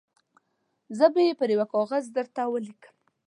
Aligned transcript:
زه 0.97 1.05
به 1.13 1.21
یې 1.27 1.33
پر 1.39 1.49
یوه 1.55 1.65
کاغذ 1.73 2.05
درته 2.15 2.41
ولیکم. 2.47 2.93